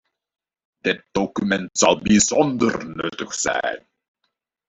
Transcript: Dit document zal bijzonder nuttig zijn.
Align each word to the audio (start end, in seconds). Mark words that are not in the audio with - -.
Dit 0.81 1.03
document 1.11 1.69
zal 1.71 1.99
bijzonder 2.01 2.95
nuttig 2.95 3.33
zijn. 3.33 3.87